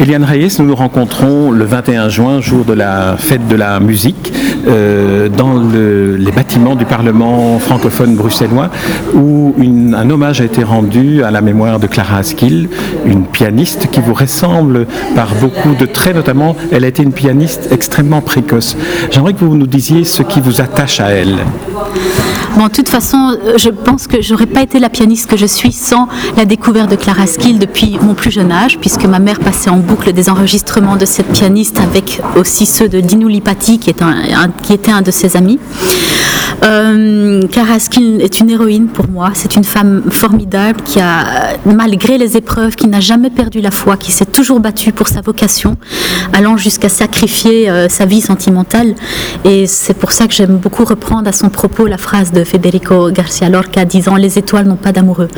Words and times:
Eliane 0.00 0.24
Reyes, 0.24 0.56
nous 0.58 0.64
nous 0.64 0.74
rencontrons 0.74 1.50
le 1.50 1.64
21 1.66 2.08
juin, 2.08 2.40
jour 2.40 2.64
de 2.64 2.72
la 2.72 3.16
fête 3.18 3.46
de 3.48 3.54
la 3.54 3.80
musique, 3.80 4.32
euh, 4.66 5.28
dans 5.28 5.52
le- 5.52 6.16
les 6.16 6.32
bâtiments 6.32 6.74
du 6.74 6.86
Parlement 6.86 7.58
francophone 7.58 8.16
bruxellois, 8.16 8.70
où 9.14 9.54
un 9.60 10.08
hommage 10.08 10.40
a 10.40 10.44
été 10.44 10.64
rendu 10.64 11.22
à 11.22 11.30
la 11.30 11.42
mémoire 11.42 11.78
de 11.80 11.86
Clara 11.86 12.16
Askill, 12.16 12.70
une 13.04 13.24
pianiste 13.26 13.90
qui 13.90 14.00
vous 14.00 14.14
ressemble 14.14 14.86
par 15.14 15.34
beaucoup 15.34 15.74
de 15.78 15.84
traits, 15.84 16.16
notamment 16.16 16.56
elle 16.72 16.84
a 16.84 16.88
été 16.88 17.02
une 17.02 17.12
pianiste 17.12 17.68
extrêmement 17.70 18.22
précoce. 18.22 18.78
J'aimerais 19.10 19.34
que 19.34 19.44
vous 19.44 19.56
nous 19.56 19.66
disiez 19.66 20.04
ce 20.04 20.22
qui 20.22 20.40
vous 20.40 20.62
attache 20.62 21.00
à 21.00 21.10
elle. 21.10 21.36
Bon, 22.56 22.66
de 22.66 22.72
toute 22.72 22.88
façon, 22.88 23.36
je 23.56 23.68
pense 23.70 24.06
que 24.08 24.20
j'aurais 24.20 24.46
pas 24.46 24.62
été 24.62 24.80
la 24.80 24.88
pianiste 24.88 25.30
que 25.30 25.36
je 25.36 25.46
suis 25.46 25.70
sans 25.72 26.08
la 26.36 26.44
découverte 26.44 26.90
de 26.90 26.96
Clara 26.96 27.26
Skill 27.26 27.58
depuis 27.60 27.96
mon 28.02 28.14
plus 28.14 28.32
jeune 28.32 28.50
âge, 28.50 28.78
puisque 28.80 29.04
ma 29.04 29.20
mère 29.20 29.38
passait 29.38 29.70
en 29.70 29.78
des 30.12 30.28
enregistrements 30.28 30.96
de 30.96 31.04
cette 31.04 31.32
pianiste 31.32 31.78
avec 31.78 32.20
aussi 32.36 32.66
ceux 32.66 32.88
de 32.88 33.00
Dino 33.00 33.28
Lipati, 33.28 33.78
qui 33.78 33.90
était 33.90 34.90
un 34.90 35.02
de 35.02 35.10
ses 35.10 35.36
amis. 35.36 35.58
Euh, 36.62 37.40
est 38.20 38.40
une 38.40 38.50
héroïne 38.50 38.88
pour 38.88 39.08
moi. 39.08 39.30
C'est 39.34 39.56
une 39.56 39.64
femme 39.64 40.02
formidable 40.10 40.80
qui 40.82 41.00
a, 41.00 41.56
malgré 41.64 42.18
les 42.18 42.36
épreuves, 42.36 42.74
qui 42.74 42.88
n'a 42.88 43.00
jamais 43.00 43.30
perdu 43.30 43.60
la 43.60 43.70
foi, 43.70 43.96
qui 43.96 44.12
s'est 44.12 44.26
toujours 44.26 44.60
battue 44.60 44.92
pour 44.92 45.08
sa 45.08 45.20
vocation, 45.20 45.76
allant 46.32 46.56
jusqu'à 46.56 46.88
sacrifier 46.88 47.70
euh, 47.70 47.88
sa 47.88 48.06
vie 48.06 48.20
sentimentale. 48.20 48.94
Et 49.44 49.66
c'est 49.66 49.94
pour 49.94 50.12
ça 50.12 50.26
que 50.26 50.34
j'aime 50.34 50.56
beaucoup 50.56 50.84
reprendre 50.84 51.28
à 51.28 51.32
son 51.32 51.48
propos 51.48 51.86
la 51.86 51.98
phrase 51.98 52.32
de 52.32 52.44
Federico 52.44 53.10
Garcia 53.10 53.48
Lorca 53.48 53.84
disant 53.84 54.16
Les 54.16 54.38
étoiles 54.38 54.66
n'ont 54.66 54.76
pas 54.76 54.92
d'amoureux. 54.92 55.28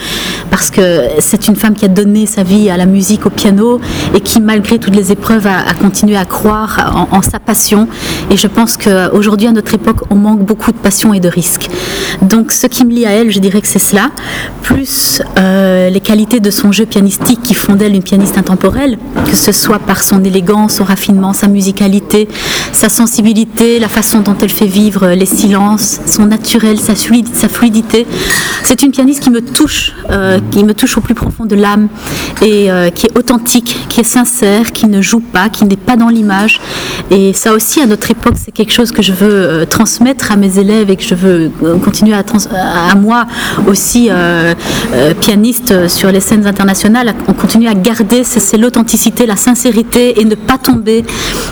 Parce 0.51 0.71
que 0.71 1.09
c'est 1.19 1.49
une 1.49 1.57
femme 1.57 1.75
qui 1.75 1.85
a 1.85 1.89
donné 1.89 2.27
sa 2.27 2.43
vie 2.43 2.71
à 2.71 2.77
la 2.77 2.87
musique, 2.87 3.27
au 3.27 3.31
piano, 3.31 3.81
et 4.15 4.21
qui, 4.21 4.41
malgré 4.41 4.79
toutes 4.79 4.97
les 4.97 5.13
épreuves, 5.13 5.47
a, 5.47 5.75
continué 5.75 6.17
à 6.17 6.25
croire 6.25 7.09
en 7.11 7.23
sa 7.23 7.39
passion. 7.39 7.89
Et 8.31 8.37
je 8.37 8.47
pense 8.47 8.77
qu'aujourd'hui, 8.77 9.49
à 9.49 9.53
notre 9.53 9.75
époque, 9.75 9.99
on 10.11 10.15
manque 10.15 10.41
beaucoup 10.41 10.73
de 10.73 10.77
passion 10.77 11.02
et 11.13 11.21
de 11.21 11.29
risque. 11.29 11.69
Donc, 12.23 12.53
ce 12.53 12.67
qui 12.67 12.85
me 12.85 12.93
lie 12.93 13.07
à 13.07 13.11
elle, 13.11 13.31
je 13.31 13.41
dirais 13.41 13.61
que 13.61 13.67
c'est 13.69 13.79
cela, 13.79 14.11
plus 14.63 15.21
euh, 15.39 15.91
les 15.91 16.01
qualités 16.01 16.39
de 16.41 16.51
son 16.51 16.71
jeu 16.71 16.87
pianistique 16.87 17.43
qui 17.43 17.55
font 17.55 17.75
d'elle 17.75 17.95
une 17.95 18.03
pianiste 18.03 18.39
intemporelle, 18.39 18.99
que 19.29 19.35
ce 19.35 19.51
soit 19.53 19.81
par 19.81 20.03
son 20.03 20.23
élégance, 20.23 20.75
son 20.77 20.85
raffinement, 20.85 21.33
sa 21.33 21.49
musicalité, 21.49 22.29
sa 22.73 22.89
sensibilité, 22.89 23.79
la 23.81 23.89
façon 23.89 24.21
dont 24.21 24.37
elle 24.41 24.51
fait 24.51 24.67
vivre 24.67 25.09
les 25.09 25.27
silences, 25.27 26.01
son 26.07 26.27
naturel, 26.27 26.79
sa, 26.79 26.95
fluid- 26.95 27.35
sa 27.35 27.49
fluidité. 27.49 28.07
C'est 28.65 28.83
une 28.83 28.93
pianiste 28.93 29.23
qui 29.23 29.31
me 29.31 29.41
touche, 29.41 29.93
euh, 30.11 30.39
qui 30.51 30.63
me 30.65 30.75
touche 30.75 30.97
au 30.99 31.01
plus 31.01 31.15
profond 31.15 31.45
de 31.45 31.57
l'âme 31.57 31.89
et 32.41 32.71
euh, 32.71 32.91
qui 32.91 33.07
est 33.07 33.19
authentique, 33.19 33.77
qui 33.89 34.01
est 34.01 34.05
sincère, 34.05 34.73
qui 34.73 34.87
ne 34.87 35.03
joue 35.03 35.21
pas, 35.21 35.49
qui 35.49 35.65
n'est 35.65 35.77
pas 35.77 35.97
dans 35.97 36.09
l'image. 36.09 36.61
Et 37.11 37.33
ça 37.33 37.53
aussi, 37.53 37.81
à 37.81 37.87
notre 37.87 38.11
époque, 38.11 38.35
c'est 38.43 38.53
quelque 38.53 38.73
chose 38.73 38.93
que 38.93 39.03
je 39.03 39.13
veux 39.13 39.33
euh, 39.33 39.65
transmettre 39.67 40.31
à 40.31 40.37
mes 40.37 40.59
élèves 40.59 40.91
et 40.93 40.97
que 40.97 41.03
je 41.03 41.15
veux 41.15 41.51
euh, 41.63 41.79
continuer 41.79 42.15
à, 42.15 42.95
moi 42.95 43.27
aussi, 43.67 44.09
euh, 44.11 44.55
euh, 44.95 45.15
pianiste 45.15 45.89
sur 45.89 46.13
les 46.13 46.21
scènes 46.21 46.47
internationales, 46.47 47.15
on 47.29 47.33
continue 47.33 47.69
à 47.69 47.75
garder, 47.75 48.23
l'authenticité, 48.59 49.27
la 49.27 49.37
sincérité 49.37 50.21
et 50.21 50.25
ne 50.25 50.35
pas 50.35 50.59
tomber 50.59 51.05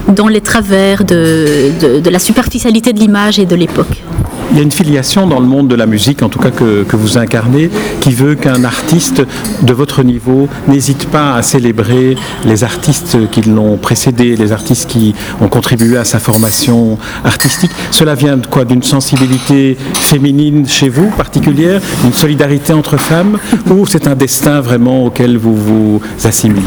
dans 0.09 0.29
les 0.29 0.41
travers 0.41 1.05
de 1.05 2.11
la 2.11 2.19
superficialité 2.19 2.93
de 2.93 2.99
l'image 2.99 3.39
et 3.39 3.47
de 3.47 3.57
l'époque. 3.57 4.03
Il 4.51 4.57
y 4.57 4.61
a 4.61 4.63
une 4.65 4.73
filiation 4.73 5.29
dans 5.29 5.39
le 5.39 5.47
monde 5.47 5.69
de 5.69 5.77
la 5.77 5.87
musique, 5.87 6.23
en 6.23 6.29
tout 6.29 6.41
cas 6.41 6.51
que, 6.51 6.85
vous 6.97 7.19
incarnez, 7.19 7.71
qui 8.01 8.11
veut 8.11 8.35
qu'un 8.35 8.65
artiste 8.65 9.23
de 9.63 9.73
votre 9.73 10.03
niveau 10.03 10.49
n'hésite 10.67 11.07
pas 11.09 11.35
à 11.35 11.43
célébrer 11.43 12.17
les 12.45 12.65
artistes 12.65 13.31
qui 13.31 13.43
l'ont 13.43 13.77
précédé, 13.77 14.35
les 14.35 14.51
artistes 14.51 14.91
qui 14.91 15.15
ont 15.41 15.49
contribué 15.49 15.97
à 15.97 16.05
sa 16.05 16.19
formation 16.19 16.99
artistique. 17.25 17.71
Cela 17.93 18.17
vient 18.17 18.37
de 18.37 18.47
quoi? 18.47 18.65
D'une 18.65 18.83
sensibilité 18.83 19.77
féminine 19.95 20.67
chez 20.67 20.89
vous 20.89 21.11
particulière, 21.11 21.81
d'une 22.03 22.13
solidarité 22.13 22.73
entre 22.73 22.97
femmes, 22.97 23.39
ou 23.71 23.87
c'est 23.87 24.09
un 24.09 24.17
destin 24.17 24.61
vraiment 24.61 25.05
auquel 25.05 25.39
vous 25.39 25.55
vous 25.55 26.01
assimilez? 26.25 26.61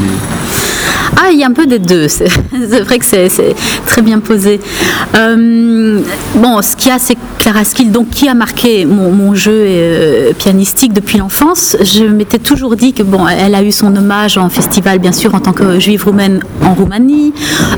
Ah, 1.26 1.30
il 1.32 1.38
y 1.38 1.42
a 1.42 1.46
un 1.46 1.52
peu 1.52 1.66
des 1.66 1.78
deux. 1.78 2.06
C'est 2.08 2.80
vrai 2.80 2.98
que 2.98 3.06
c'est 3.06 3.54
très 3.86 4.02
bien 4.02 4.18
posé. 4.18 4.60
Euh, 5.14 6.00
bon, 6.36 6.60
ce 6.60 6.76
qu'il 6.76 6.90
y 6.90 6.94
a, 6.94 6.98
c'est 6.98 7.16
Clara 7.38 7.64
Skill, 7.64 7.92
donc 7.92 8.10
qui 8.10 8.28
a 8.28 8.34
marqué 8.34 8.84
mon, 8.84 9.34
jeu 9.34 9.52
euh, 9.52 10.32
pianistique 10.38 10.92
depuis 10.92 11.18
l'enfance. 11.18 11.76
Je 11.82 12.04
m'étais 12.04 12.38
toujours 12.38 12.76
dit 12.76 12.92
que 12.92 13.02
bon, 13.02 13.26
elle 13.26 13.54
a 13.54 13.62
eu 13.62 13.72
son 13.72 13.94
hommage 13.96 14.36
en 14.36 14.50
festival, 14.50 14.98
bien 14.98 15.12
sûr, 15.12 15.34
en 15.34 15.40
tant 15.40 15.52
que 15.52 15.78
juive 15.78 16.04
roumaine 16.04 16.40
en 16.62 16.74
Roumanie, 16.74 17.32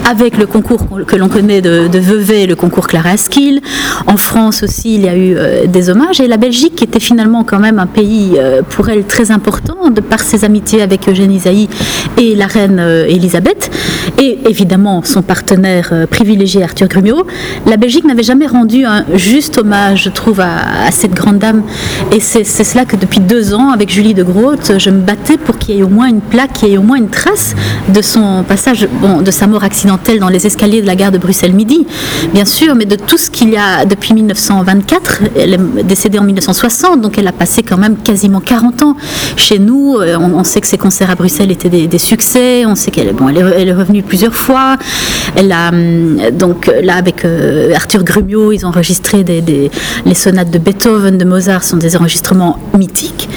avec 0.08 0.38
le 0.38 0.46
concours 0.46 0.86
que 1.06 1.16
l'on 1.16 1.28
connaît 1.28 1.60
de, 1.60 1.88
de 1.88 2.46
le 2.46 2.54
concours 2.54 2.88
Clara 2.88 3.16
Skill. 3.16 3.60
En 4.06 4.16
France 4.16 4.62
aussi, 4.64 4.96
il 4.96 5.02
y 5.02 5.08
a 5.08 5.16
eu 5.16 5.36
euh, 5.36 5.66
des 5.66 5.88
hommages. 5.88 6.20
Et 6.20 6.26
la 6.26 6.36
Belgique, 6.36 6.74
qui 6.76 6.84
était 6.84 7.00
finalement 7.00 7.44
quand 7.44 7.60
même 7.60 7.78
un 7.78 7.86
pays 7.86 8.38
pour 8.70 8.88
elle 8.88 9.04
très 9.04 9.30
important, 9.30 9.90
de 9.90 10.00
par 10.00 10.20
ses 10.20 10.44
amitiés 10.44 10.82
avec 10.82 11.08
Eugène 11.08 11.32
Isaïe 11.32 11.68
et 12.18 12.34
la 12.34 12.46
reine 12.46 12.78
euh, 12.80 13.06
Et 14.19 14.38
évidemment 14.48 15.02
son 15.02 15.22
partenaire 15.22 15.91
euh, 15.92 16.06
privilégié 16.06 16.62
Arthur 16.62 16.88
Grumiaux, 16.88 17.26
la 17.66 17.76
Belgique 17.76 18.04
n'avait 18.04 18.22
jamais 18.22 18.47
rendu 18.47 18.84
un 18.84 19.04
juste 19.14 19.58
hommage, 19.58 20.04
je 20.04 20.10
trouve, 20.10 20.41
à, 20.41 20.91
cette 20.91 21.12
grande 21.14 21.38
dame. 21.38 21.62
Et 22.12 22.20
c'est 22.20 22.44
cela 22.44 22.84
que 22.84 22.97
depuis 22.97 23.20
deux 23.20 23.54
ans, 23.54 23.70
avec 23.70 23.91
Julie 23.91 24.14
de 24.14 24.22
Groot, 24.22 24.78
je 24.78 24.91
me 24.91 25.00
battais 25.00 25.36
pour 25.36 25.58
qu'il 25.58 25.76
y 25.76 25.78
ait 25.80 25.82
au 25.82 25.88
moins 25.88 26.06
une 26.06 26.20
plaque, 26.20 26.54
qu'il 26.54 26.69
y 26.69 26.74
ait 26.74 26.78
au 26.78 26.82
moins 26.82 26.97
une 26.97 27.10
trace 27.10 27.54
de 27.88 28.02
son 28.02 28.44
passage, 28.47 28.88
de 29.22 29.30
sa 29.30 29.47
mort 29.47 29.64
accidentelle 29.64 30.18
dans 30.18 30.28
les 30.28 30.47
escaliers 30.47 30.80
de 30.80 30.86
la 30.86 30.97
gare 30.97 31.12
de 31.12 31.18
Bruxelles-Midi, 31.18 31.86
bien 32.32 32.44
sûr, 32.44 32.74
mais 32.74 32.84
de 32.84 32.97
tout 32.97 33.18
ce 33.18 33.30
qu'il 33.30 33.50
y 33.50 33.56
a 33.56 33.84
depuis 33.84 34.14
1924. 34.14 35.22
Elle 35.36 35.54
est 35.54 35.84
décédée 35.84 36.18
en 36.18 36.24
1960, 36.24 37.00
donc 37.00 37.18
elle 37.18 37.28
a 37.28 37.32
passé 37.32 37.62
quand 37.62 37.76
même 37.78 37.97
quasiment 37.97 38.41
40 38.41 38.82
ans 38.82 38.97
chez 39.36 39.58
nous. 39.58 39.97
Euh, 39.98 40.16
On, 40.18 40.32
on 40.34 40.44
sait 40.44 40.60
que 40.60 40.66
ses 40.66 40.78
concerts 40.78 41.10
à 41.10 41.14
Bruxelles 41.14 41.50
étaient 41.50 41.68
des, 41.68 41.86
des 41.86 41.98
succès. 41.98 42.64
On 42.66 42.74
sait 42.74 42.91
qu'elle 42.91 43.08
elle 43.28 43.69
est, 43.69 43.72
revenue 43.72 44.03
plusieurs 44.03 44.34
fois. 44.34 44.77
Elle 45.37 45.53
a 45.53 45.69
hum, 45.69 46.19
donc 46.32 46.71
là 46.82 46.97
avec 46.97 47.25
euh, 47.25 47.75
Arthur 47.75 48.04
Grumiaux, 48.04 48.53
ils 48.53 48.65
ont 48.65 48.69
enregistré 48.69 49.25
les 49.25 50.15
sonates 50.15 50.50
de 50.50 50.59
Beethoven, 50.59 51.19
de 51.19 51.25
Mozart, 51.25 51.65
sont 51.65 51.77
des 51.77 51.97
enregistrements 51.97 52.59
mythiques. 52.77 53.28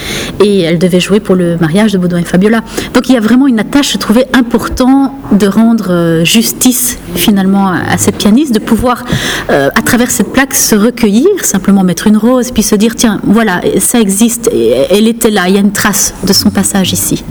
Et 0.44 0.62
elle 0.62 0.80
devait 0.80 1.00
jouer 1.00 1.20
pour 1.20 1.36
le 1.36 1.58
mariage 1.58 1.92
de 1.92 1.98
Baudouin 1.98 2.20
et 2.20 2.26
Fabiola. 2.26 2.62
Donc 2.94 3.10
il 3.10 3.14
y 3.14 3.18
a 3.18 3.22
vraiment 3.22 3.48
une 3.48 3.60
attache, 3.60 3.94
je 3.94 3.98
trouvais 3.98 4.28
important 4.34 5.16
de 5.32 5.48
rendre 5.48 5.92
euh, 5.92 6.26
justice 6.26 6.98
finalement 7.16 7.70
à, 7.70 7.98
cette 7.98 8.18
pianiste, 8.18 8.54
de 8.54 8.60
pouvoir 8.60 9.04
euh, 9.50 9.70
à 9.76 9.82
travers 9.82 10.12
cette 10.12 10.32
plaque 10.32 10.54
se 10.54 10.76
recueillir, 10.76 11.28
simplement 11.44 11.84
mettre 11.84 12.08
une 12.08 12.18
rose, 12.18 12.52
puis 12.52 12.64
se 12.64 12.76
dire 12.76 12.96
tiens 12.96 13.20
voilà 13.24 13.62
ça 13.80 14.00
existe, 14.00 14.50
elle 14.90 15.08
était 15.08 15.32
là, 15.32 15.48
il 15.48 15.56
y 15.56 15.58
a 15.58 15.62
une 15.62 15.72
trace 15.72 16.14
de 16.26 16.34
son 16.34 16.50
passage 16.50 16.94
ici. 16.94 17.24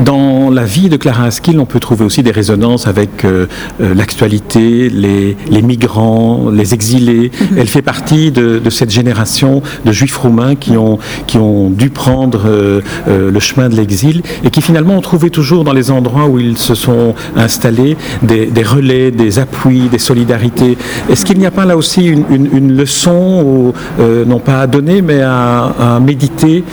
Dans 0.00 0.50
la 0.50 0.64
vie 0.64 0.88
de 0.88 0.96
Clara 0.96 1.24
Askill, 1.24 1.60
on 1.60 1.66
peut 1.66 1.78
trouver 1.78 2.04
aussi 2.04 2.24
des 2.24 2.32
résonances 2.32 2.88
avec 2.88 3.24
euh, 3.24 3.46
euh, 3.80 3.94
l'actualité, 3.94 4.90
les, 4.90 5.36
les 5.48 5.62
migrants, 5.62 6.50
les 6.50 6.74
exilés. 6.74 7.30
Elle 7.56 7.68
fait 7.68 7.82
partie 7.82 8.32
de, 8.32 8.58
de 8.58 8.70
cette 8.70 8.90
génération 8.90 9.62
de 9.84 9.92
juifs 9.92 10.16
roumains 10.16 10.56
qui 10.56 10.76
ont, 10.76 10.98
qui 11.28 11.38
ont 11.38 11.70
dû 11.70 11.90
prendre 11.90 12.42
euh, 12.46 12.80
le 13.06 13.40
chemin 13.40 13.68
de 13.68 13.76
l'exil 13.76 14.22
et 14.42 14.50
qui 14.50 14.62
finalement 14.62 14.96
ont 14.96 15.00
trouvé 15.00 15.30
toujours 15.30 15.62
dans 15.62 15.72
les 15.72 15.92
endroits 15.92 16.26
où 16.26 16.40
ils 16.40 16.58
se 16.58 16.74
sont 16.74 17.14
installés 17.36 17.96
des, 18.22 18.46
des 18.46 18.62
relais, 18.64 19.03
des 19.10 19.38
appuis, 19.38 19.88
des 19.88 19.98
solidarités. 19.98 20.76
Est-ce 21.10 21.24
qu'il 21.24 21.38
n'y 21.38 21.46
a 21.46 21.50
pas 21.50 21.64
là 21.64 21.76
aussi 21.76 22.06
une, 22.06 22.76
leçon, 22.76 23.72
euh, 24.00 24.24
non 24.24 24.38
pas 24.38 24.60
à 24.60 24.66
donner, 24.66 25.02
mais 25.02 25.20
à, 25.22 25.98
méditer 26.00 26.64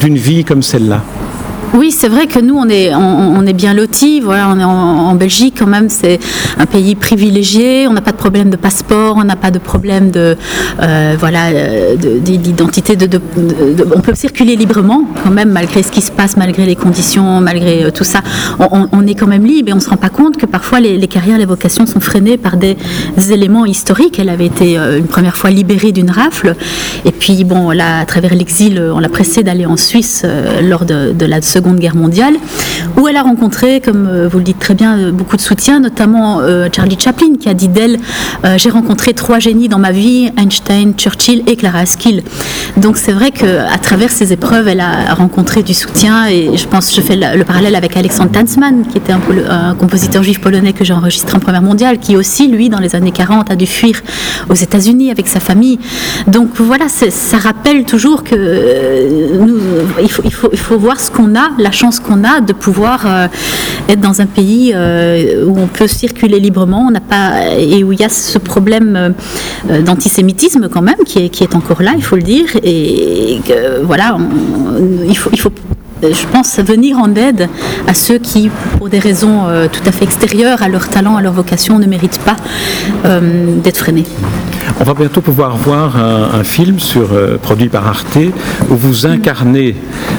d'une 0.00 0.16
vie 0.16 0.44
comme 0.44 0.62
celle-là? 0.62 1.02
Oui, 1.74 1.92
c'est 1.92 2.08
vrai 2.08 2.26
que 2.26 2.38
nous, 2.38 2.56
on 2.56 2.68
est, 2.68 3.52
bien 3.52 3.74
lotis. 3.74 4.22
En, 4.24 5.14
Belgique 5.14 5.56
quand 5.58 5.66
même. 5.66 5.88
C'est 5.88 6.18
un 6.58 6.66
pays 6.66 6.94
privilégié. 6.94 7.86
On 7.88 7.92
n'a 7.92 8.00
pas 8.00 8.12
de 8.12 8.16
problème 8.16 8.50
de 8.50 8.56
passeport. 8.56 9.16
On 9.16 9.24
n'a 9.24 9.36
pas 9.36 9.50
de 9.50 9.58
problème 9.58 10.10
euh, 10.14 11.16
voilà, 11.18 11.50
d'identité. 11.96 12.96
De, 12.96 13.20
on 13.94 14.00
peut 14.00 14.14
circuler 14.14 14.56
librement 14.56 15.04
quand 15.22 15.30
même, 15.30 15.50
malgré 15.50 15.82
ce 15.82 15.90
qui 15.90 16.00
se 16.00 16.10
passe, 16.10 16.36
malgré 16.36 16.66
les 16.66 16.76
conditions, 16.76 17.40
malgré 17.40 17.84
euh, 17.84 17.90
tout 17.90 18.04
ça. 18.04 18.20
On, 18.58 19.06
est 19.06 19.14
quand 19.14 19.26
même 19.26 19.44
libre 19.44 19.70
et 19.70 19.72
on 19.72 19.80
se 19.80 19.88
rend 19.88 19.96
pas 19.96 20.08
compte 20.08 20.36
que 20.36 20.46
parfois 20.46 20.80
les, 20.80 21.06
carrières, 21.08 21.38
les 21.38 21.46
vocations 21.46 21.86
sont 21.86 22.00
freinées 22.00 22.36
par 22.36 22.56
des 22.56 22.76
éléments 23.30 23.66
historiques. 23.66 24.18
Elle 24.18 24.28
avait 24.28 24.46
été 24.46 24.78
euh, 24.78 24.98
une 24.98 25.06
première 25.06 25.36
fois 25.36 25.50
libérée 25.50 25.92
d'une 25.92 26.10
rafle. 26.10 26.54
Et 27.04 27.12
puis, 27.12 27.44
bon, 27.44 27.70
à 27.70 28.04
travers 28.06 28.34
l'exil, 28.34 28.80
on 28.94 28.98
l'a 28.98 29.08
pressée 29.08 29.42
d'aller 29.42 29.66
en 29.66 29.76
Suisse 29.76 30.24
lors 30.62 30.84
de, 30.84 31.12
de 31.12 31.26
la 31.26 31.40
Seconde 31.58 31.80
Guerre 31.80 31.96
mondiale, 31.96 32.34
où 32.96 33.08
elle 33.08 33.16
a 33.16 33.22
rencontré, 33.22 33.80
comme 33.80 34.06
euh, 34.06 34.28
vous 34.30 34.38
le 34.38 34.44
dites 34.44 34.60
très 34.60 34.74
bien, 34.74 34.96
euh, 34.96 35.10
beaucoup 35.10 35.36
de 35.36 35.40
soutien, 35.40 35.80
notamment 35.80 36.38
euh, 36.38 36.68
Charlie 36.74 36.96
Chaplin, 36.96 37.34
qui 37.40 37.48
a 37.48 37.54
dit 37.54 37.66
d'elle 37.66 37.98
J'ai 38.56 38.70
rencontré 38.70 39.12
trois 39.12 39.40
génies 39.40 39.68
dans 39.68 39.80
ma 39.80 39.90
vie, 39.90 40.30
Einstein, 40.36 40.94
Churchill 40.96 41.42
et 41.48 41.56
Clara 41.56 41.80
Askill. 41.80 42.22
Donc 42.76 42.96
c'est 42.96 43.10
vrai 43.10 43.32
qu'à 43.32 43.76
travers 43.82 44.10
ces 44.10 44.32
épreuves, 44.32 44.68
elle 44.68 44.78
a 44.78 45.14
rencontré 45.14 45.64
du 45.64 45.74
soutien, 45.74 46.28
et 46.28 46.56
je 46.56 46.66
pense, 46.68 46.94
je 46.94 47.00
fais 47.00 47.16
le, 47.16 47.42
parallèle 47.42 47.74
avec 47.74 47.96
Alexandre 47.96 48.30
Tansman, 48.30 48.86
qui 48.86 48.98
était 48.98 49.12
un, 49.12 49.74
compositeur 49.74 50.22
juif 50.22 50.40
polonais 50.40 50.72
que 50.72 50.84
j'ai 50.84 50.94
enregistré 50.94 51.36
en 51.36 51.40
première 51.40 51.62
mondiale, 51.62 51.98
qui 51.98 52.16
aussi, 52.16 52.46
lui, 52.46 52.68
dans 52.68 52.78
les 52.78 52.94
années 52.94 53.10
40, 53.10 53.50
a 53.50 53.56
dû 53.56 53.66
fuir 53.66 54.00
aux 54.48 54.54
États-Unis 54.54 55.10
avec 55.10 55.26
sa 55.26 55.40
famille. 55.40 55.80
Donc 56.28 56.50
voilà, 56.58 56.88
ça 56.88 57.38
rappelle 57.38 57.84
toujours 57.84 58.22
que 58.22 58.36
nous, 59.44 59.58
il, 60.00 60.10
faut, 60.10 60.22
il, 60.24 60.32
faut, 60.32 60.50
il 60.52 60.58
faut 60.58 60.78
voir 60.78 61.00
ce 61.00 61.10
qu'on 61.10 61.34
a 61.34 61.47
la 61.58 61.70
chance 61.70 62.00
qu'on 62.00 62.24
a 62.24 62.40
de 62.40 62.52
pouvoir 62.52 63.04
euh, 63.06 63.28
être 63.88 64.00
dans 64.00 64.20
un 64.20 64.26
pays 64.26 64.72
euh, 64.74 65.44
où 65.46 65.58
on 65.58 65.66
peut 65.66 65.86
circuler 65.86 66.40
librement, 66.40 66.90
et 67.58 67.84
où 67.84 67.92
il 67.92 68.00
y 68.00 68.04
a 68.04 68.08
ce 68.08 68.38
problème 68.38 69.14
euh, 69.70 69.82
d'antisémitisme 69.82 70.68
quand 70.68 70.82
même 70.82 71.02
qui 71.04 71.18
est, 71.18 71.54
encore 71.54 71.82
là, 71.82 71.92
il 71.96 72.02
faut 72.02 72.16
le 72.16 72.22
dire, 72.22 72.46
et 72.62 73.40
voilà, 73.82 74.18
il 75.08 75.16
faut 75.16 75.30
je 76.00 76.26
pense, 76.30 76.60
venir 76.60 76.96
en 76.98 77.12
aide 77.16 77.48
à 77.88 77.94
ceux 77.94 78.18
qui, 78.18 78.50
pour 78.76 78.88
des 78.88 79.00
raisons 79.00 79.46
tout 79.72 79.82
à 79.84 79.90
fait 79.90 80.04
extérieures 80.04 80.62
à 80.62 80.68
leur 80.68 80.88
talent, 80.88 81.16
à 81.16 81.22
leur 81.22 81.32
vocation, 81.32 81.80
ne 81.80 81.86
méritent 81.86 82.20
pas 82.20 82.36
d'être 83.64 83.78
freinés. 83.78 84.04
On 84.80 84.84
va 84.84 84.94
bientôt 84.94 85.20
pouvoir 85.20 85.56
voir 85.56 85.96
un, 85.96 86.44
film 86.44 86.78
sur, 86.78 87.12
euh, 87.12 87.36
produit 87.36 87.68
par 87.68 87.86
Arte 87.86 88.18
où 88.70 88.76
vous 88.76 89.06
incarnez 89.06 89.74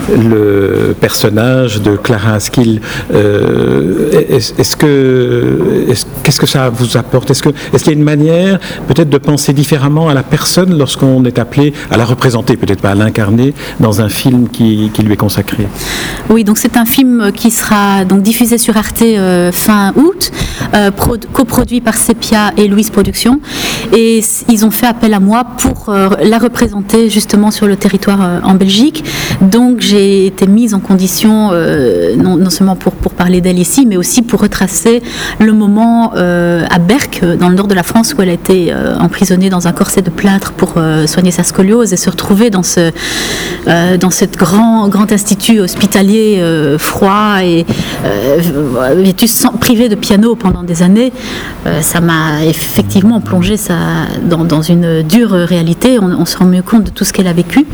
le 0.09 0.95
personnage 0.99 1.81
de 1.81 1.95
Clara 1.95 2.33
Askill. 2.33 2.81
Euh, 3.13 4.11
est-ce 4.29 4.75
que 4.75 5.85
qu'est-ce 6.23 6.39
que 6.39 6.45
ça 6.45 6.69
vous 6.69 6.97
apporte? 6.97 7.31
Est-ce 7.31 7.41
qu'il 7.41 7.53
y 7.87 7.89
a 7.89 7.93
une 7.93 8.03
manière 8.03 8.59
peut-être 8.87 9.09
de 9.09 9.17
penser 9.17 9.53
différemment 9.53 10.09
à 10.09 10.13
la 10.13 10.23
personne 10.23 10.77
lorsqu'on 10.77 11.23
est 11.25 11.39
appelé 11.39 11.73
à 11.89 11.97
la 11.97 12.05
représenter, 12.05 12.57
peut-être 12.57 12.81
pas 12.81 12.91
à 12.91 12.95
l'incarner 12.95 13.53
dans 13.79 14.01
un 14.01 14.09
film 14.09 14.49
qui, 14.49 14.91
lui 14.99 15.13
est 15.13 15.17
consacré? 15.17 15.67
Oui, 16.29 16.43
donc 16.43 16.57
c'est 16.57 16.75
un 16.75 16.85
film 16.85 17.31
qui 17.33 17.51
sera 17.51 18.03
donc 18.03 18.21
diffusé 18.23 18.57
sur 18.57 18.75
Arte 18.77 19.01
euh, 19.01 19.51
fin 19.51 19.93
août, 19.95 20.31
coproduit 21.33 21.81
par 21.81 21.95
Sepia 21.95 22.51
et 22.57 22.67
Louise 22.67 22.89
Productions. 22.89 23.39
Et 23.95 24.21
ils 24.47 24.65
ont 24.65 24.71
fait 24.71 24.87
appel 24.87 25.13
à 25.13 25.19
moi 25.19 25.43
pour 25.43 25.89
euh, 25.89 26.09
la 26.23 26.37
représenter 26.37 27.09
justement 27.09 27.51
sur 27.51 27.67
le 27.67 27.75
territoire 27.75 28.21
euh, 28.21 28.39
en 28.43 28.55
Belgique. 28.55 29.03
Donc 29.41 29.81
j'ai 29.81 30.25
été 30.25 30.47
mise 30.47 30.73
en 30.73 30.79
condition, 30.79 31.49
euh, 31.51 32.15
non, 32.15 32.49
seulement 32.49 32.75
pour, 32.75 32.93
pour 32.93 33.13
parler 33.13 33.41
d'elle 33.41 33.59
ici, 33.59 33.85
mais 33.85 33.97
aussi 33.97 34.21
pour 34.21 34.41
retracer 34.41 35.01
le 35.39 35.53
moment 35.53 36.13
à 36.13 36.79
Berck, 36.79 37.23
dans 37.39 37.49
le 37.49 37.55
nord 37.55 37.67
de 37.67 37.73
la 37.73 37.83
France, 37.83 38.13
où 38.13 38.21
elle 38.21 38.29
a 38.29 38.33
été 38.33 38.73
emprisonnée 38.99 39.49
dans 39.49 39.67
un 39.67 39.71
corset 39.71 40.01
de 40.01 40.09
plâtre 40.09 40.51
pour 40.53 40.75
soigner 41.05 41.31
sa 41.31 41.43
scoliose 41.43 41.93
et 41.93 41.97
se 41.97 42.09
retrouver 42.09 42.49
dans 42.49 42.63
ce, 42.63 42.91
dans 43.65 44.09
cet 44.09 44.37
grand, 44.37 44.87
grand 44.87 45.11
institut 45.11 45.59
hospitalier 45.59 46.43
froid 46.77 47.43
et 47.43 47.65
vêtu 48.95 49.27
privé 49.59 49.89
de 49.89 49.95
piano 49.95 50.35
pendant 50.35 50.63
des 50.63 50.81
années. 50.81 51.11
ça 51.81 52.01
m'a 52.01 52.45
effectivement 52.45 53.21
plongé 53.21 53.55
dans, 54.23 54.61
une 54.61 55.03
dure 55.03 55.31
réalité, 55.31 55.99
on, 55.99 56.25
se 56.25 56.37
rend 56.37 56.45
mieux 56.45 56.61
compte 56.61 56.85
de 56.85 56.89
tout 56.89 57.03
ce 57.03 57.13
qu'elle 57.13 57.27
a 57.27 57.33
vécu. 57.33 57.65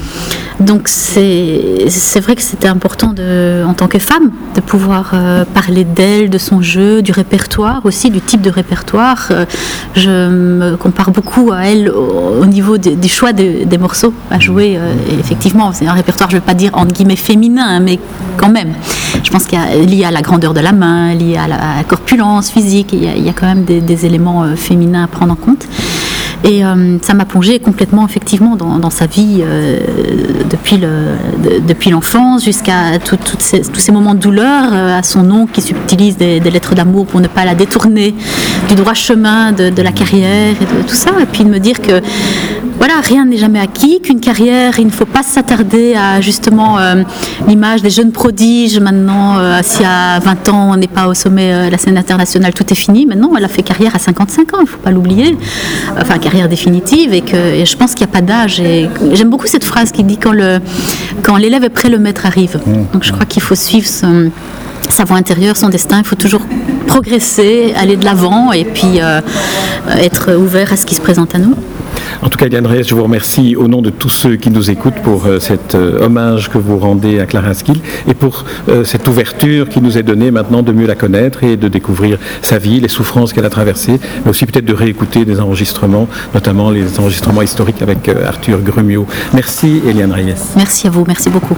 Donc 0.59 0.87
c'est 0.87 2.19
vrai 2.19 2.35
que 2.35 2.41
c'était 2.41 2.67
important 2.67 3.13
en 3.65 3.73
tant 3.73 3.87
que 3.87 3.99
femme 3.99 4.31
de 4.55 4.61
pouvoir 4.61 5.11
euh, 5.13 5.45
parler 5.45 5.83
d'elle, 5.83 6.29
de 6.29 6.37
son 6.37 6.61
jeu, 6.61 7.01
du 7.01 7.11
répertoire 7.11 7.81
aussi, 7.85 8.09
du 8.09 8.21
type 8.21 8.41
de 8.41 8.49
répertoire. 8.49 9.27
Euh, 9.31 9.45
je 9.95 10.09
me 10.09 10.75
compare 10.75 11.11
beaucoup 11.11 11.51
à 11.51 11.65
elle 11.65 11.89
au, 11.89 12.45
niveau 12.45 12.77
des 12.77 13.07
choix 13.07 13.33
des 13.33 13.77
morceaux 13.77 14.13
à 14.31 14.39
jouer. 14.39 14.77
Euh, 14.77 14.93
effectivement, 15.19 15.71
c'est 15.75 15.87
un 15.87 15.93
répertoire, 15.93 16.29
je 16.29 16.35
ne 16.35 16.41
vais 16.41 16.45
pas 16.45 16.53
dire 16.53 16.71
entre 16.73 16.93
guillemets 16.93 17.15
féminin, 17.15 17.65
hein, 17.67 17.79
mais 17.79 17.99
quand 18.37 18.49
même. 18.49 18.73
Je 19.23 19.29
pense 19.29 19.45
qu'il 19.45 19.59
y 19.59 19.61
a 19.61 19.75
lié 19.75 20.05
à 20.05 20.11
la 20.11 20.21
grandeur 20.21 20.53
de 20.53 20.59
la 20.59 20.71
main, 20.71 21.13
lié 21.13 21.37
à 21.37 21.47
la, 21.47 21.83
corpulence 21.87 22.49
physique, 22.49 22.89
il 22.93 23.03
y, 23.03 23.29
a, 23.29 23.33
quand 23.33 23.45
même 23.45 23.63
des, 23.63 24.05
éléments 24.05 24.55
féminins 24.55 25.03
à 25.03 25.07
prendre 25.07 25.33
en 25.33 25.35
compte. 25.35 25.67
Et 26.45 26.63
euh, 26.63 26.97
ça 27.01 27.15
m'a 27.15 27.25
plongé 27.25 27.59
complètement, 27.59 28.05
effectivement, 28.05 28.55
dans, 28.55 28.89
sa 28.91 29.07
vie 29.07 29.39
euh, 29.41 29.79
depuis, 30.47 30.77
le, 30.77 31.15
depuis 31.67 31.89
l'enfance 31.89 32.43
jusqu'à 32.43 32.99
tous 32.99 33.79
ces 33.79 33.91
moments 33.91 34.13
de 34.13 34.19
douleur, 34.19 34.69
euh, 34.71 34.99
à 34.99 35.01
son 35.01 35.31
oncle 35.31 35.53
qui 35.53 35.61
subtilise 35.61 36.17
des, 36.17 36.39
lettres 36.39 36.75
d'amour 36.75 37.07
pour 37.07 37.19
ne 37.19 37.27
pas 37.27 37.45
la 37.45 37.55
détourner 37.55 38.13
du 38.69 38.75
droit 38.75 38.93
chemin 38.93 39.53
de, 39.53 39.81
la 39.81 39.91
carrière 39.91 40.51
et 40.51 40.83
tout 40.87 40.93
ça. 40.95 41.11
Et 41.19 41.25
puis 41.25 41.43
de 41.43 41.49
me 41.49 41.59
dire 41.59 41.81
que 41.81 42.01
voilà, 42.87 43.01
rien 43.01 43.25
n'est 43.25 43.37
jamais 43.37 43.59
acquis, 43.59 43.99
qu'une 43.99 44.19
carrière, 44.19 44.77
il 44.77 44.85
ne 44.85 44.91
faut 44.91 45.07
pas 45.07 45.23
s'attarder 45.23 45.95
à 45.95 46.21
justement 46.21 46.77
euh, 46.77 47.01
l'image 47.47 47.81
des 47.81 47.89
jeunes 47.89 48.11
prodiges. 48.11 48.79
Maintenant, 48.79 49.39
euh, 49.39 49.61
si 49.63 49.83
à 49.83 50.19
20 50.19 50.49
ans 50.49 50.69
on 50.73 50.77
n'est 50.77 50.87
pas 50.87 51.07
au 51.07 51.15
sommet 51.15 51.51
de 51.51 51.55
euh, 51.55 51.69
la 51.71 51.79
scène 51.79 51.97
internationale, 51.97 52.53
tout 52.53 52.71
est 52.71 52.75
fini. 52.75 53.07
Maintenant, 53.07 53.31
elle 53.35 53.43
a 53.43 53.47
fait 53.47 53.63
carrière 53.63 53.95
à 53.95 53.97
55 53.97 54.53
ans, 54.53 54.57
il 54.59 54.65
ne 54.65 54.67
faut 54.67 54.77
pas 54.77 54.91
l'oublier. 54.91 55.35
Enfin, 55.99 56.19
carrière 56.19 56.47
définitive. 56.47 57.11
Et, 57.11 57.21
que, 57.21 57.65
je 57.65 57.75
pense 57.75 57.95
qu'il 57.95 58.05
n'y 58.05 58.11
a 58.11 58.13
pas 58.13 58.21
d'âge. 58.21 58.61
J'aime 59.13 59.31
beaucoup 59.31 59.47
cette 59.47 59.65
phrase 59.65 59.91
qui 59.91 60.03
dit 60.03 60.19
quand, 60.19 61.37
l'élève 61.37 61.63
est 61.63 61.69
prêt, 61.69 61.89
le 61.89 61.97
maître 61.97 62.27
arrive. 62.27 62.59
Mmh. 62.67 62.93
Donc 62.93 63.03
je 63.03 63.11
crois 63.11 63.25
qu'il 63.25 63.41
faut 63.41 63.55
suivre 63.55 63.87
sa 63.87 65.03
voie 65.05 65.17
intérieure, 65.17 65.57
son 65.57 65.69
destin. 65.69 65.97
Il 65.97 66.05
faut 66.05 66.15
toujours 66.15 66.41
progresser, 66.85 67.73
aller 67.75 67.97
de 67.97 68.05
l'avant 68.05 68.51
et 68.51 68.63
puis 68.63 68.99
être 69.97 70.35
ouvert 70.35 70.71
à 70.71 70.77
ce 70.77 70.85
qui 70.85 70.93
se 70.93 71.01
présente 71.01 71.33
à 71.33 71.39
nous. 71.39 71.55
En 72.21 72.29
tout 72.29 72.37
cas, 72.37 72.47
Yann 72.47 72.65
Reyes, 72.65 72.83
je 72.83 72.95
vous 72.95 73.03
remercie 73.03 73.55
au 73.55 73.67
nom 73.67 73.81
de 73.81 73.89
tous 73.89 74.09
ceux 74.09 74.35
qui 74.35 74.49
nous 74.49 74.69
écoutent 74.69 75.01
pour 75.03 75.25
euh, 75.25 75.39
cet 75.39 75.75
euh, 75.75 76.05
hommage 76.05 76.49
que 76.49 76.57
vous 76.57 76.77
rendez 76.77 77.19
à 77.19 77.25
Clara 77.25 77.53
Skill 77.53 77.79
et 78.07 78.13
pour 78.13 78.45
euh, 78.69 78.83
cette 78.83 79.07
ouverture 79.07 79.69
qui 79.69 79.81
nous 79.81 79.97
est 79.97 80.03
donnée 80.03 80.31
maintenant 80.31 80.63
de 80.63 80.71
mieux 80.71 80.87
la 80.87 80.95
connaître 80.95 81.43
et 81.43 81.57
de 81.57 81.67
découvrir 81.67 82.17
sa 82.41 82.57
vie, 82.57 82.79
les 82.79 82.87
souffrances 82.87 83.33
qu'elle 83.33 83.45
a 83.45 83.49
traversées, 83.49 83.99
mais 84.23 84.31
aussi 84.31 84.45
peut-être 84.45 84.65
de 84.65 84.73
réécouter 84.73 85.25
des 85.25 85.39
enregistrements, 85.39 86.07
notamment 86.33 86.71
les 86.71 86.99
enregistrements 86.99 87.41
historiques 87.41 87.81
avec 87.81 88.09
Arthur 88.09 88.59
Grumio. 88.61 89.05
Merci, 89.33 89.81
Eliane 89.87 90.11
Reyes. 90.11 90.35
Merci 90.55 90.87
à 90.87 90.89
vous, 90.89 91.03
merci 91.07 91.29
beaucoup. 91.29 91.55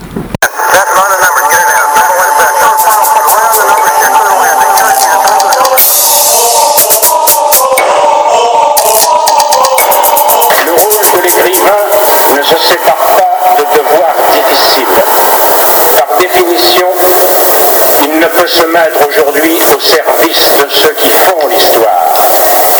il 18.03 18.19
ne 18.19 18.27
peut 18.27 18.47
se 18.47 18.63
mettre 18.63 19.07
aujourd'hui 19.07 19.59
au 19.75 19.79
service 19.79 20.57
de 20.61 20.69
ceux 20.69 20.93
qui 20.93 21.09
font 21.09 21.47
l'histoire. 21.47 22.05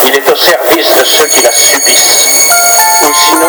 Il 0.06 0.14
est 0.14 0.30
au 0.30 0.36
service 0.36 0.96
de 0.98 1.04
ceux 1.04 1.26
qui 1.26 1.42
la 1.42 1.52
subissent. 1.52 2.36
ou 3.08 3.14
sinon, 3.14 3.46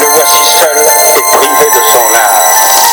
le 0.00 0.06
voici 0.14 0.44
seul 0.44 0.82
et 1.16 1.22
privé 1.36 1.70
de 1.74 1.84
son 1.84 2.14
art. 2.14 2.87